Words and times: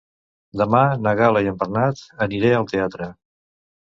Demà 0.61 0.79
na 1.07 1.11
Gal·la 1.19 1.43
i 1.47 1.51
en 1.51 1.59
Bernat 1.59 2.01
aniré 2.27 2.51
al 2.61 2.65
teatre. 2.71 3.13